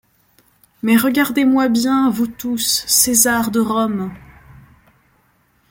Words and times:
Mais 0.81 0.97
regardez-moi 0.97 1.69
bien, 1.69 2.09
vous 2.09 2.25
tous, 2.25 2.83
césars 2.87 3.51
de 3.51 3.59
Rome 3.59 4.11